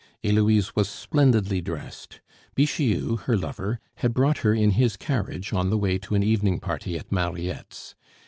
Heloise 0.23 0.75
was 0.75 0.89
splendidly 0.89 1.61
dressed. 1.61 2.21
Bixiou, 2.55 3.19
her 3.25 3.37
lover, 3.37 3.79
had 3.97 4.15
brought 4.15 4.39
her 4.39 4.51
in 4.51 4.71
his 4.71 4.97
carriage 4.97 5.53
on 5.53 5.69
the 5.69 5.77
way 5.77 5.99
to 5.99 6.15
an 6.15 6.23
evening 6.23 6.59
party 6.59 6.97
at 6.97 7.11
Mariette's. 7.11 7.93